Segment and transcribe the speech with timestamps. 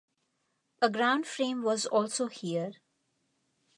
[0.81, 2.71] A ground frame was also here.